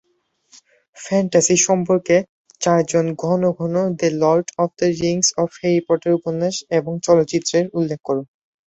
[0.97, 2.15] Fantasy সম্পর্কে,
[2.61, 7.99] চারজন ঘন ঘন The Lord of the Rings এবং হ্যারি পটার উপন্যাস এবং চলচ্চিত্রের উল্লেখ
[8.03, 8.21] করে।